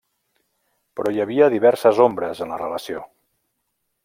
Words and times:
Però 0.99 1.11
hi 1.15 1.21
havia 1.25 1.51
diverses 1.57 2.01
ombres 2.09 2.45
en 2.47 2.55
la 2.55 2.61
relació. 2.65 3.05